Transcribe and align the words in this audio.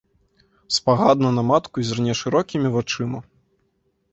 Спагадна 0.77 1.29
на 1.37 1.43
матку 1.49 1.77
зірне 1.91 2.13
шырокімі 2.23 2.67
вачыма. 2.77 3.19